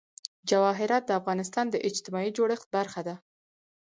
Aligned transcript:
جواهرات 0.49 1.03
د 1.05 1.11
افغانستان 1.19 1.65
د 1.69 1.75
اجتماعي 1.87 2.29
جوړښت 2.37 2.67
برخه 2.77 3.01
ده. 3.07 3.15